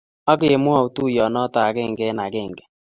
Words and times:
okemwou 0.31 0.85
tuyenoto 0.95 1.59
ekenge 1.69 2.03
eng 2.11 2.21
ekenge. 2.27 2.63